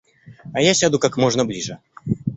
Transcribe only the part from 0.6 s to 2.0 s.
я сяду как можно ближе.